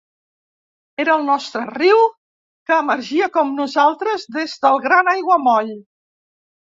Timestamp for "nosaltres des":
3.57-4.57